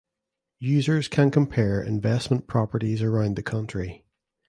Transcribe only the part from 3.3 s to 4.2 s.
the country.